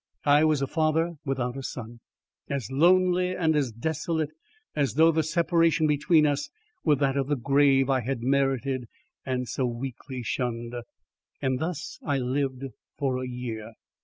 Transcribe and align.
I 0.25 0.43
was 0.45 0.63
a 0.63 0.67
father 0.67 1.11
without 1.25 1.55
a 1.55 1.61
son 1.61 1.99
as 2.49 2.71
lonely 2.71 3.35
and 3.35 3.55
as 3.55 3.71
desolate 3.71 4.31
as 4.75 4.95
though 4.95 5.11
the 5.11 5.21
separation 5.21 5.85
between 5.85 6.25
us 6.25 6.49
were 6.83 6.95
that 6.95 7.15
of 7.15 7.27
the 7.27 7.35
grave 7.35 7.87
I 7.87 8.01
had 8.01 8.23
merited 8.23 8.87
and 9.27 9.47
so 9.47 9.67
weakly 9.67 10.23
shunned. 10.23 10.73
And 11.39 11.59
thus 11.59 11.99
I 12.03 12.17
lived 12.17 12.63
for 12.97 13.23
a 13.23 13.27
year. 13.27 13.73